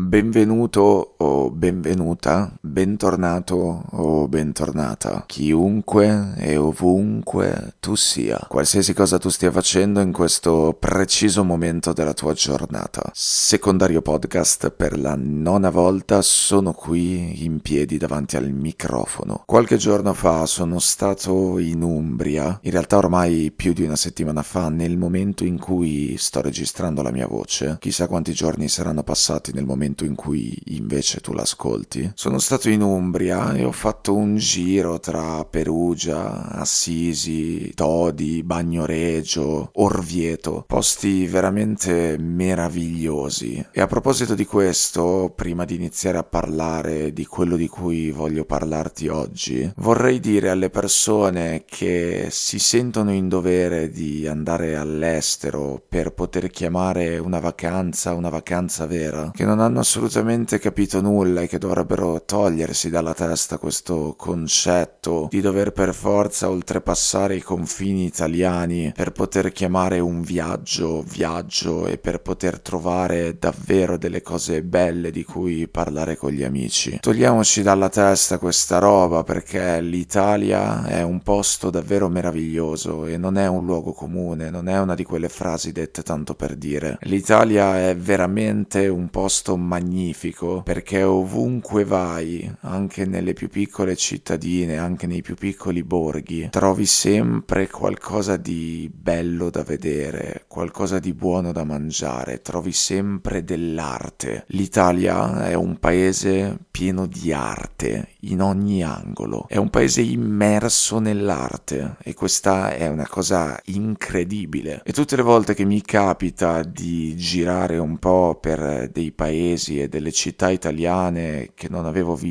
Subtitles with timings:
[0.00, 9.50] Benvenuto o benvenuta, bentornato o bentornata, chiunque e ovunque tu sia, qualsiasi cosa tu stia
[9.50, 13.10] facendo in questo preciso momento della tua giornata.
[13.12, 19.42] Secondario podcast per la nona volta sono qui in piedi davanti al microfono.
[19.44, 24.68] Qualche giorno fa sono stato in Umbria, in realtà ormai più di una settimana fa,
[24.68, 27.78] nel momento in cui sto registrando la mia voce.
[27.80, 32.12] Chissà quanti giorni saranno passati nel momento in cui invece tu l'ascolti.
[32.14, 40.64] Sono stato in Umbria e ho fatto un giro tra Perugia, Assisi, Todi, Bagnoregio, Orvieto,
[40.66, 43.66] posti veramente meravigliosi.
[43.72, 48.44] E a proposito di questo, prima di iniziare a parlare di quello di cui voglio
[48.44, 56.12] parlarti oggi, vorrei dire alle persone che si sentono in dovere di andare all'estero per
[56.12, 61.58] poter chiamare una vacanza una vacanza vera, che non hanno assolutamente capito nulla e che
[61.58, 69.12] dovrebbero togliersi dalla testa questo concetto di dover per forza oltrepassare i confini italiani per
[69.12, 75.68] poter chiamare un viaggio viaggio e per poter trovare davvero delle cose belle di cui
[75.68, 76.98] parlare con gli amici.
[77.00, 83.46] Togliamoci dalla testa questa roba perché l'Italia è un posto davvero meraviglioso e non è
[83.46, 86.96] un luogo comune, non è una di quelle frasi dette tanto per dire.
[87.02, 95.06] L'Italia è veramente un posto magnifico perché ovunque vai, anche nelle più piccole cittadine, anche
[95.06, 101.64] nei più piccoli borghi, trovi sempre qualcosa di bello da vedere, qualcosa di buono da
[101.64, 104.44] mangiare, trovi sempre dell'arte.
[104.48, 111.96] L'Italia è un paese pieno di arte in ogni angolo, è un paese immerso nell'arte
[112.02, 114.82] e questa è una cosa incredibile.
[114.84, 119.88] E tutte le volte che mi capita di girare un po' per dei paesi e
[119.88, 122.26] delle città italiane che non avevo visto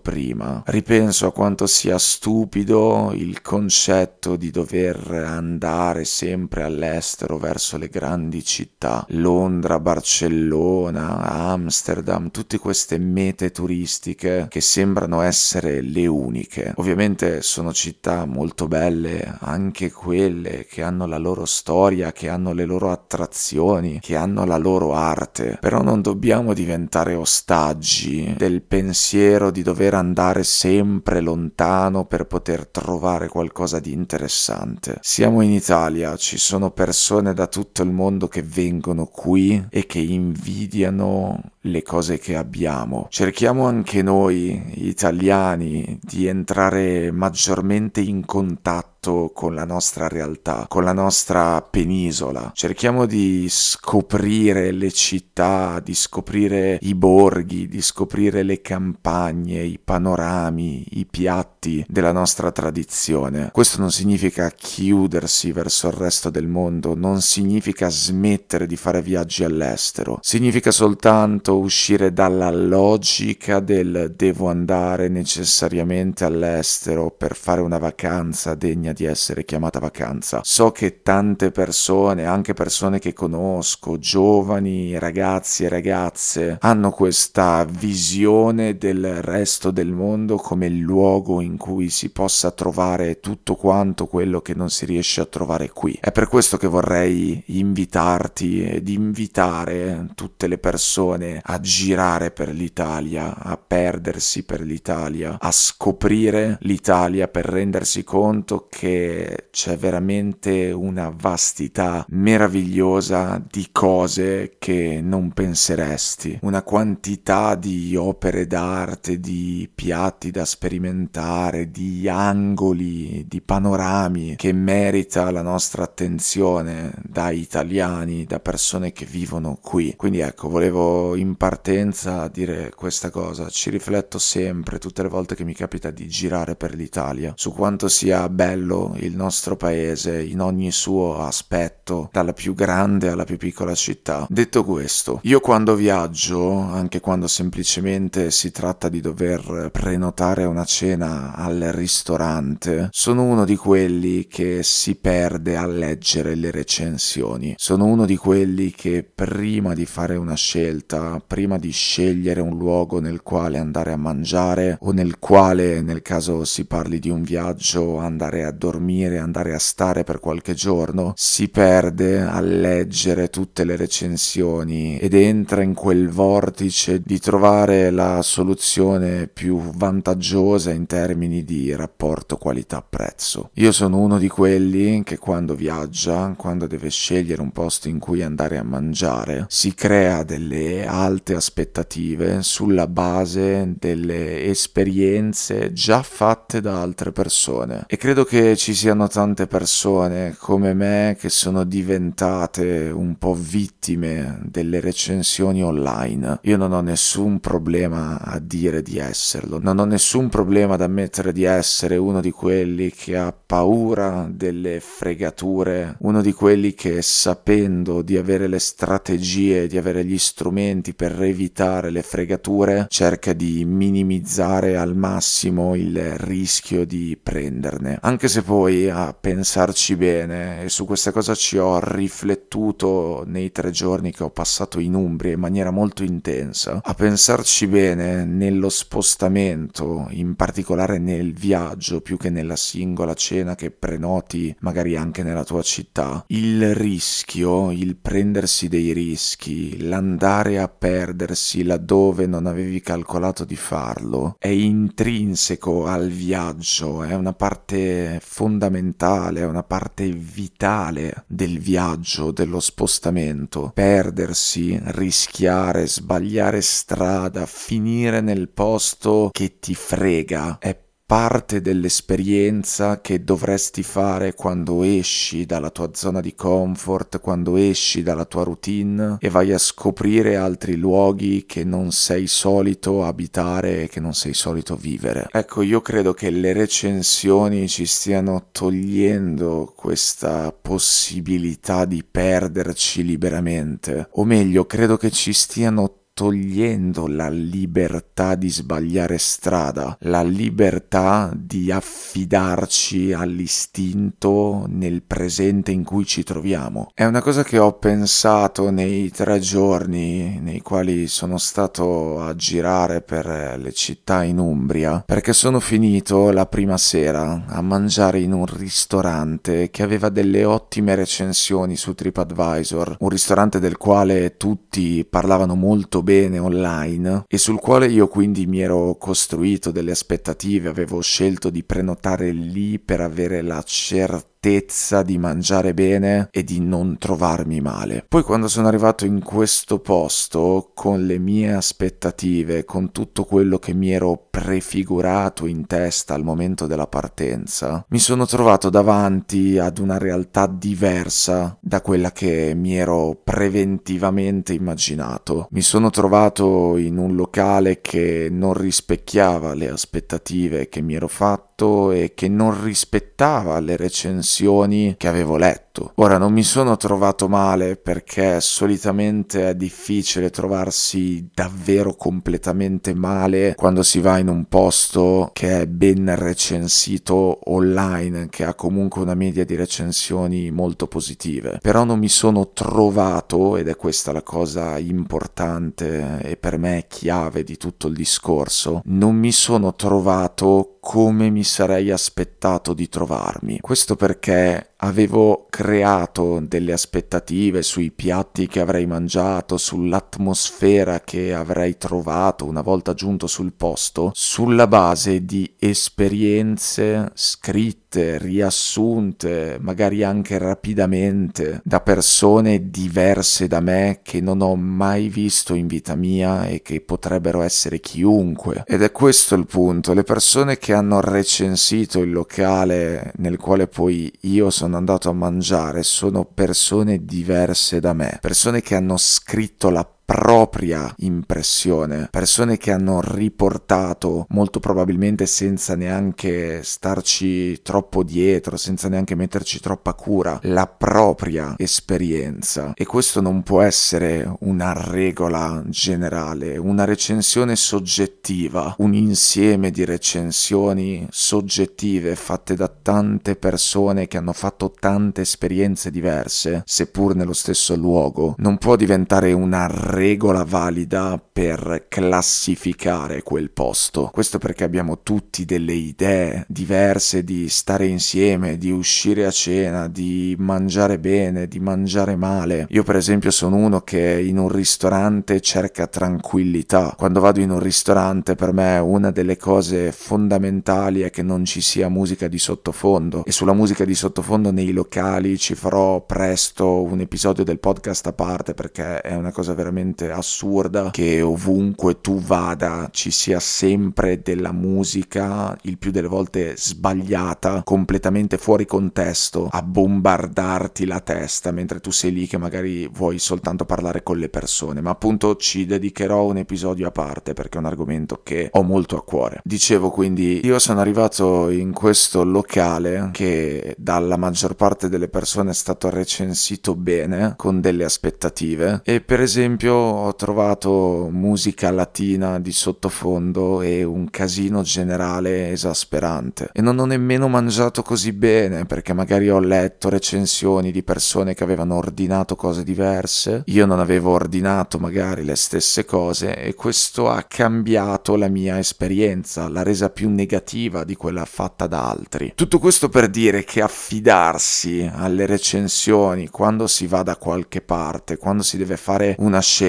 [0.00, 0.62] prima.
[0.66, 8.44] Ripenso a quanto sia stupido il concetto di dover andare sempre all'estero verso le grandi
[8.44, 9.04] città.
[9.10, 16.72] Londra, Barcellona, Amsterdam, tutte queste mete turistiche che sembrano essere le uniche.
[16.76, 22.64] Ovviamente sono città molto belle, anche quelle che hanno la loro storia, che hanno le
[22.64, 29.62] loro attrazioni, che hanno la loro arte, però non dobbiamo diventare ostaggi del pensiero di
[29.62, 34.98] dover andare sempre lontano per poter trovare qualcosa di interessante.
[35.00, 39.98] Siamo in Italia, ci sono persone da tutto il mondo che vengono qui e che
[39.98, 43.06] invidiano le cose che abbiamo.
[43.10, 50.84] Cerchiamo anche noi, italiani, di entrare maggiormente in contatto contatto con la nostra realtà, con
[50.84, 52.52] la nostra penisola.
[52.54, 60.86] Cerchiamo di scoprire le città, di scoprire i borghi, di scoprire le campagne, i panorami,
[60.92, 63.50] i piatti della nostra tradizione.
[63.52, 69.42] Questo non significa chiudersi verso il resto del mondo, non significa smettere di fare viaggi
[69.42, 78.54] all'estero, significa soltanto uscire dalla logica del devo andare necessariamente all'estero per fare una vacanza
[78.54, 80.40] degna di essere chiamata vacanza.
[80.42, 88.76] So che tante persone, anche persone che conosco, giovani, ragazzi e ragazze, hanno questa visione
[88.76, 94.40] del resto del mondo come il luogo in cui si possa trovare tutto quanto quello
[94.40, 95.98] che non si riesce a trovare qui.
[96.00, 103.36] È per questo che vorrei invitarti ed invitare tutte le persone a girare per l'Italia,
[103.36, 111.14] a perdersi per l'Italia, a scoprire l'Italia per rendersi conto che che c'è veramente una
[111.16, 120.44] vastità meravigliosa di cose che non penseresti, una quantità di opere d'arte, di piatti da
[120.44, 129.04] sperimentare, di angoli, di panorami che merita la nostra attenzione da italiani, da persone che
[129.04, 129.94] vivono qui.
[129.94, 135.44] Quindi ecco, volevo in partenza dire questa cosa, ci rifletto sempre tutte le volte che
[135.44, 140.40] mi capita di girare per l'Italia su quanto sia bello bello il nostro paese in
[140.40, 144.26] ogni suo aspetto, dalla più grande alla più piccola città.
[144.28, 151.34] Detto questo, io quando viaggio, anche quando semplicemente si tratta di dover prenotare una cena
[151.34, 157.54] al ristorante, sono uno di quelli che si perde a leggere le recensioni.
[157.56, 163.00] Sono uno di quelli che prima di fare una scelta, prima di scegliere un luogo
[163.00, 167.98] nel quale andare a mangiare o nel quale, nel caso si parli di un viaggio,
[167.98, 173.74] andare a dormire, andare a stare per qualche giorno, si perde a leggere tutte le
[173.74, 181.74] recensioni ed entra in quel vortice di trovare la soluzione più vantaggiosa in termini di
[181.74, 183.50] rapporto qualità-prezzo.
[183.54, 188.22] Io sono uno di quelli che quando viaggia, quando deve scegliere un posto in cui
[188.22, 196.80] andare a mangiare, si crea delle alte aspettative sulla base delle esperienze già fatte da
[196.80, 197.86] altre persone.
[197.88, 204.40] E credo che ci siano tante persone come me che sono diventate un po' vittime
[204.44, 206.40] delle recensioni online.
[206.42, 211.32] Io non ho nessun problema a dire di esserlo, non ho nessun problema ad ammettere
[211.32, 218.02] di essere uno di quelli che ha paura delle fregature, uno di quelli che sapendo
[218.02, 224.76] di avere le strategie, di avere gli strumenti per evitare le fregature, cerca di minimizzare
[224.76, 227.98] al massimo il rischio di prenderne.
[228.00, 233.70] Anche se poi a pensarci bene, e su questa cosa ci ho riflettuto nei tre
[233.70, 240.06] giorni che ho passato in Umbria in maniera molto intensa, a pensarci bene nello spostamento,
[240.10, 245.62] in particolare nel viaggio più che nella singola cena che prenoti magari anche nella tua
[245.62, 253.56] città, il rischio, il prendersi dei rischi, l'andare a perdersi laddove non avevi calcolato di
[253.56, 262.30] farlo, è intrinseco al viaggio, è una parte fondamentale, è una parte vitale del viaggio,
[262.30, 263.72] dello spostamento.
[263.74, 270.78] Perdersi, rischiare, sbagliare strada, finire nel posto che ti frega, è
[271.12, 278.24] parte dell'esperienza che dovresti fare quando esci dalla tua zona di comfort, quando esci dalla
[278.24, 284.00] tua routine e vai a scoprire altri luoghi che non sei solito abitare e che
[284.00, 285.28] non sei solito vivere.
[285.30, 294.24] Ecco, io credo che le recensioni ci stiano togliendo questa possibilità di perderci liberamente, o
[294.24, 303.12] meglio, credo che ci stiano togliendo la libertà di sbagliare strada, la libertà di affidarci
[303.12, 306.90] all'istinto nel presente in cui ci troviamo.
[306.94, 313.00] È una cosa che ho pensato nei tre giorni nei quali sono stato a girare
[313.00, 318.46] per le città in Umbria, perché sono finito la prima sera a mangiare in un
[318.46, 326.02] ristorante che aveva delle ottime recensioni su TripAdvisor, un ristorante del quale tutti parlavano molto
[326.02, 331.62] bene online e sul quale io quindi mi ero costruito delle aspettative, avevo scelto di
[331.62, 338.04] prenotare lì per avere la certezza certezza di mangiare bene e di non trovarmi male.
[338.08, 343.72] Poi quando sono arrivato in questo posto, con le mie aspettative, con tutto quello che
[343.72, 349.98] mi ero prefigurato in testa al momento della partenza, mi sono trovato davanti ad una
[349.98, 355.46] realtà diversa da quella che mi ero preventivamente immaginato.
[355.52, 361.51] Mi sono trovato in un locale che non rispecchiava le aspettative che mi ero fatto
[361.92, 365.92] e che non rispettava le recensioni che avevo letto.
[365.96, 373.82] Ora non mi sono trovato male perché solitamente è difficile trovarsi davvero completamente male quando
[373.82, 379.44] si va in un posto che è ben recensito online, che ha comunque una media
[379.44, 381.58] di recensioni molto positive.
[381.62, 387.44] Però non mi sono trovato, ed è questa la cosa importante e per me chiave
[387.44, 393.60] di tutto il discorso, non mi sono trovato come mi sarei aspettato di trovarmi.
[393.60, 402.46] Questo perché avevo creato delle aspettative sui piatti che avrei mangiato, sull'atmosfera che avrei trovato
[402.46, 411.80] una volta giunto sul posto, sulla base di esperienze scritte, riassunte, magari anche rapidamente, da
[411.80, 417.42] persone diverse da me che non ho mai visto in vita mia e che potrebbero
[417.42, 418.64] essere chiunque.
[418.66, 424.12] Ed è questo il punto, le persone che hanno recensito il locale nel quale poi
[424.22, 429.86] io sono andato a mangiare sono persone diverse da me, persone che hanno scritto la
[430.12, 439.14] propria impressione, persone che hanno riportato molto probabilmente senza neanche starci troppo dietro, senza neanche
[439.14, 442.72] metterci troppa cura, la propria esperienza.
[442.74, 451.06] E questo non può essere una regola generale, una recensione soggettiva, un insieme di recensioni
[451.10, 458.34] soggettive fatte da tante persone che hanno fatto tante esperienze diverse, seppur nello stesso luogo,
[458.38, 460.00] non può diventare una regola
[460.44, 464.10] valida per classificare quel posto.
[464.12, 470.34] Questo perché abbiamo tutti delle idee diverse di stare insieme, di uscire a cena, di
[470.38, 472.66] mangiare bene, di mangiare male.
[472.70, 476.94] Io per esempio sono uno che in un ristorante cerca tranquillità.
[476.96, 481.60] Quando vado in un ristorante per me una delle cose fondamentali è che non ci
[481.60, 487.00] sia musica di sottofondo e sulla musica di sottofondo nei locali ci farò presto un
[487.00, 492.88] episodio del podcast a parte perché è una cosa veramente assurda che ovunque tu vada
[492.90, 500.86] ci sia sempre della musica, il più delle volte sbagliata, completamente fuori contesto, a bombardarti
[500.86, 504.80] la testa mentre tu sei lì che magari vuoi soltanto parlare con le persone.
[504.80, 508.96] Ma appunto ci dedicherò un episodio a parte perché è un argomento che ho molto
[508.96, 509.40] a cuore.
[509.44, 515.54] Dicevo quindi, io sono arrivato in questo locale che dalla maggior parte delle persone è
[515.54, 523.62] stato recensito bene, con delle aspettative, e per esempio ho trovato musica latina di sottofondo
[523.62, 526.50] e un casino generale esasperante.
[526.52, 531.44] E non ho nemmeno mangiato così bene perché magari ho letto recensioni di persone che
[531.44, 537.22] avevano ordinato cose diverse, io non avevo ordinato magari le stesse cose e questo ha
[537.22, 542.32] cambiato la mia esperienza, l'ha resa più negativa di quella fatta da altri.
[542.34, 548.42] Tutto questo per dire che affidarsi alle recensioni quando si va da qualche parte, quando
[548.42, 549.60] si deve fare una scelta,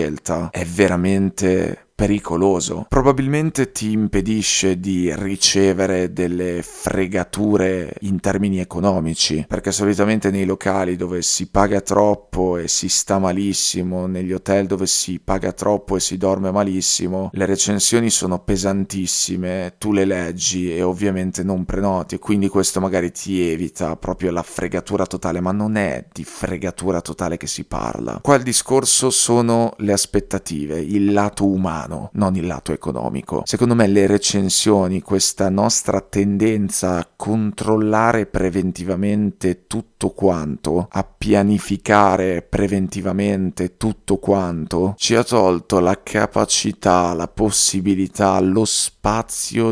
[0.52, 2.86] è veramente pericoloso.
[2.90, 11.22] Probabilmente ti impedisce di ricevere delle fregature in termini economici, perché solitamente nei locali dove
[11.22, 16.18] si paga troppo e si sta malissimo, negli hotel dove si paga troppo e si
[16.18, 22.80] dorme malissimo, le recensioni sono pesantissime, tu le leggi e ovviamente non prenoti, quindi questo
[22.80, 27.66] magari ti evita proprio la fregatura totale, ma non è di fregatura totale che si
[27.66, 28.20] parla.
[28.22, 33.42] Qua il discorso sono le aspettative, il lato umano umano, non il lato economico.
[33.46, 43.78] Secondo me le recensioni, questa nostra tendenza a controllare preventivamente tutto quanto, a pianificare preventivamente
[43.78, 48.93] tutto quanto, ci ha tolto la capacità, la possibilità, lo spazio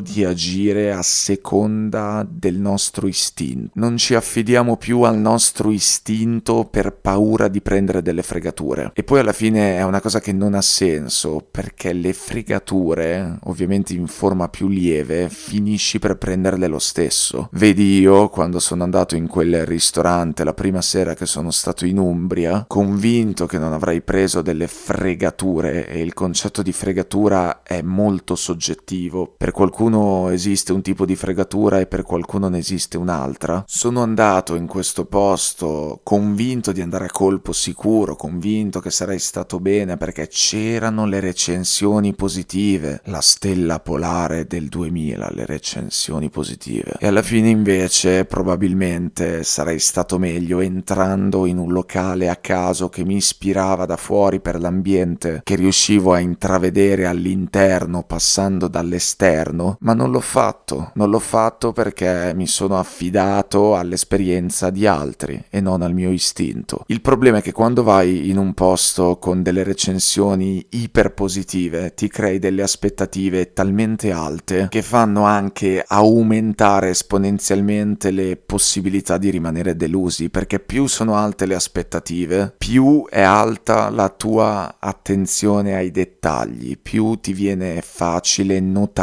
[0.02, 3.72] di agire a seconda del nostro istinto.
[3.76, 8.92] Non ci affidiamo più al nostro istinto per paura di prendere delle fregature.
[8.94, 13.94] E poi alla fine è una cosa che non ha senso perché le fregature, ovviamente
[13.94, 17.48] in forma più lieve, finisci per prenderle lo stesso.
[17.54, 22.00] Vedi io quando sono andato in quel ristorante la prima sera che sono stato in
[22.00, 28.36] Umbria, convinto che non avrei preso delle fregature e il concetto di fregatura è molto
[28.36, 29.20] soggettivo.
[29.38, 33.64] Per qualcuno esiste un tipo di fregatura e per qualcuno ne esiste un'altra.
[33.68, 39.60] Sono andato in questo posto convinto di andare a colpo sicuro, convinto che sarei stato
[39.60, 46.96] bene perché c'erano le recensioni positive, la stella polare del 2000, le recensioni positive.
[47.00, 53.04] E alla fine invece probabilmente sarei stato meglio entrando in un locale a caso che
[53.04, 58.68] mi ispirava da fuori per l'ambiente, che riuscivo a intravedere all'interno passando
[59.12, 65.44] dall'esterno, ma non l'ho fatto, non l'ho fatto perché mi sono affidato all'esperienza di altri
[65.50, 66.84] e non al mio istinto.
[66.88, 72.40] Il problema è che quando vai in un posto con delle recensioni iperpositive, ti crei
[72.40, 80.60] delle aspettative talmente alte che fanno anche aumentare esponenzialmente le possibilità di rimanere delusi, perché
[80.60, 87.34] più sono alte le aspettative, più è alta la tua attenzione ai dettagli, più ti
[87.34, 89.01] viene facile notare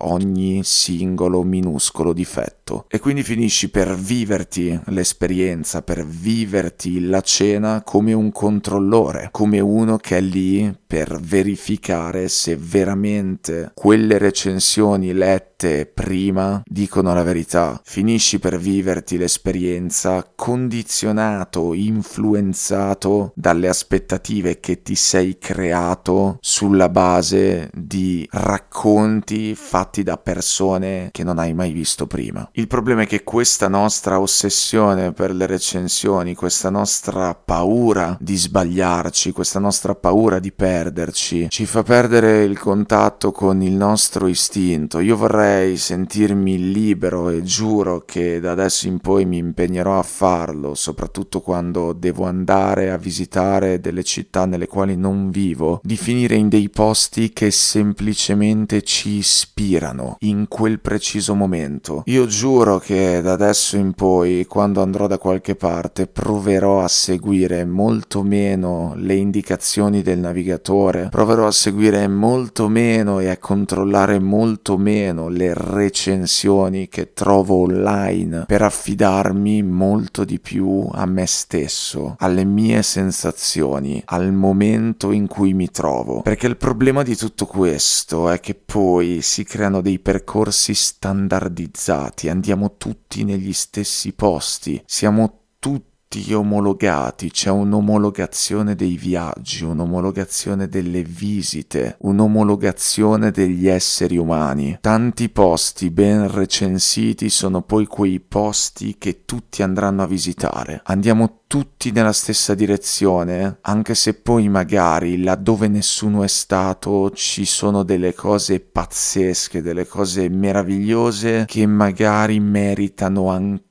[0.00, 2.57] ogni singolo minuscolo difetto
[2.88, 9.96] e quindi finisci per viverti l'esperienza, per viverti la cena come un controllore, come uno
[9.96, 17.80] che è lì per verificare se veramente quelle recensioni lette prima dicono la verità.
[17.84, 28.26] Finisci per viverti l'esperienza condizionato, influenzato dalle aspettative che ti sei creato sulla base di
[28.30, 32.48] racconti fatti da persone che non hai mai visto prima.
[32.58, 39.30] Il problema è che questa nostra ossessione per le recensioni, questa nostra paura di sbagliarci,
[39.30, 44.98] questa nostra paura di perderci, ci fa perdere il contatto con il nostro istinto.
[44.98, 50.74] Io vorrei sentirmi libero e giuro che da adesso in poi mi impegnerò a farlo,
[50.74, 56.48] soprattutto quando devo andare a visitare delle città nelle quali non vivo, di finire in
[56.48, 62.02] dei posti che semplicemente ci ispirano in quel preciso momento.
[62.06, 62.46] Io giuro
[62.78, 68.94] che da adesso in poi, quando andrò da qualche parte, proverò a seguire molto meno
[68.96, 75.52] le indicazioni del navigatore, proverò a seguire molto meno e a controllare molto meno le
[75.52, 84.02] recensioni che trovo online per affidarmi molto di più a me stesso, alle mie sensazioni,
[84.06, 86.22] al momento in cui mi trovo.
[86.22, 92.76] Perché il problema di tutto questo è che poi si creano dei percorsi standardizzati, andiamo
[92.76, 95.87] tutti negli stessi posti, siamo tutti
[96.32, 104.78] omologati, c'è un'omologazione dei viaggi, un'omologazione delle visite, un'omologazione degli esseri umani.
[104.80, 110.80] Tanti posti ben recensiti sono poi quei posti che tutti andranno a visitare.
[110.84, 117.82] Andiamo tutti nella stessa direzione, anche se poi magari laddove nessuno è stato ci sono
[117.82, 123.66] delle cose pazzesche, delle cose meravigliose che magari meritano ancora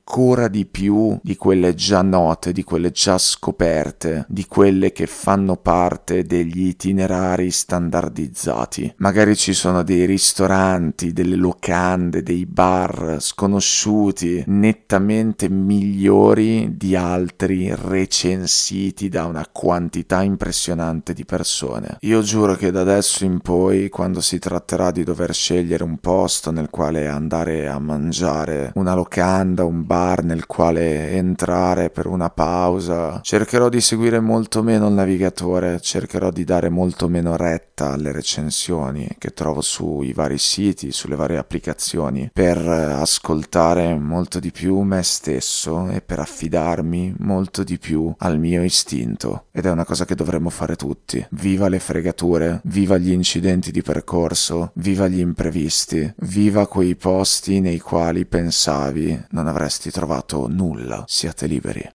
[0.50, 6.24] di più di quelle già note, di quelle già scoperte, di quelle che fanno parte
[6.24, 8.94] degli itinerari standardizzati.
[8.96, 19.08] Magari ci sono dei ristoranti, delle locande, dei bar sconosciuti, nettamente migliori di altri recensiti
[19.10, 21.98] da una quantità impressionante di persone.
[22.00, 26.50] Io giuro che da adesso in poi, quando si tratterà di dover scegliere un posto
[26.50, 33.20] nel quale andare a mangiare, una locanda, un bar nel quale entrare per una pausa,
[33.22, 39.08] cercherò di seguire molto meno il navigatore, cercherò di dare molto meno retta alle recensioni
[39.18, 45.88] che trovo sui vari siti, sulle varie applicazioni, per ascoltare molto di più me stesso
[45.88, 50.50] e per affidarmi molto di più al mio istinto ed è una cosa che dovremmo
[50.50, 51.24] fare tutti.
[51.30, 57.78] Viva le fregature, viva gli incidenti di percorso, viva gli imprevisti, viva quei posti nei
[57.78, 61.04] quali pensavi non avresti trovato nulla.
[61.06, 61.86] Siate liberi.